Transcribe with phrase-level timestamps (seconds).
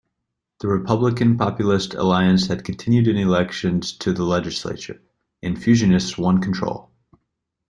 [0.61, 4.99] The Republican-Populist alliance had continued in elections to the legislature,
[5.43, 6.89] and fusionists won control.